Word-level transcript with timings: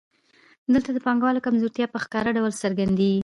دلته 0.73 0.89
د 0.93 0.97
پانګوال 1.05 1.37
کمزورتیا 1.45 1.85
په 1.91 1.97
ښکاره 2.03 2.31
ډول 2.37 2.51
څرګندېږي 2.63 3.19